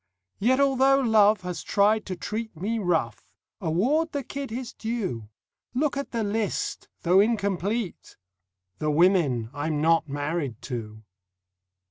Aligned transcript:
Yet 0.39 0.59
although 0.59 0.99
Love 0.99 1.41
has 1.41 1.61
tried 1.61 2.07
to 2.07 2.15
treat 2.15 2.57
Me 2.57 2.79
rough, 2.79 3.29
award 3.61 4.13
the 4.13 4.23
kid 4.23 4.49
his 4.49 4.73
due. 4.73 5.29
Look 5.75 5.95
at 5.95 6.09
the 6.09 6.23
list, 6.23 6.87
though 7.03 7.19
incomplete: 7.19 8.17
The 8.79 8.89
women 8.89 9.51
I'm 9.53 9.79
not 9.79 10.09
married 10.09 10.59
to. 10.63 11.03